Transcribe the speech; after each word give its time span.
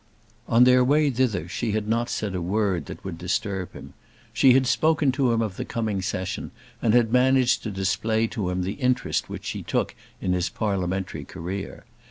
On 0.47 0.63
their 0.63 0.83
way 0.83 1.11
thither 1.11 1.47
she 1.47 1.73
had 1.73 1.87
not 1.87 2.09
said 2.09 2.33
a 2.33 2.41
word 2.41 2.87
that 2.87 3.03
would 3.05 3.19
disturb 3.19 3.73
him. 3.73 3.93
She 4.33 4.53
had 4.53 4.65
spoken 4.65 5.11
to 5.11 5.31
him 5.31 5.43
of 5.43 5.57
the 5.57 5.63
coming 5.63 6.01
Session, 6.01 6.49
and 6.81 6.95
had 6.95 7.13
managed 7.13 7.61
to 7.61 7.69
display 7.69 8.25
to 8.25 8.49
him 8.49 8.63
the 8.63 8.71
interest 8.81 9.29
which 9.29 9.45
she 9.45 9.61
took 9.61 9.93
in 10.19 10.33
his 10.33 10.49
parliamentary 10.49 11.23
career. 11.23 11.85